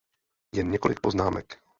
Jen 0.55 0.71
několik 0.71 0.99
poznámek. 0.99 1.59